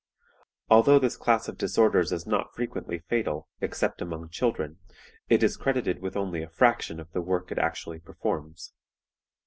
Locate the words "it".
5.29-5.43, 7.51-7.59